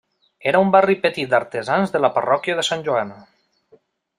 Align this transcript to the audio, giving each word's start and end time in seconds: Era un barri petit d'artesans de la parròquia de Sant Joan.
Era 0.51 0.61
un 0.63 0.71
barri 0.75 0.95
petit 1.03 1.29
d'artesans 1.35 1.93
de 1.97 2.01
la 2.07 2.11
parròquia 2.17 2.59
de 2.61 2.67
Sant 2.71 2.85
Joan. 2.89 3.17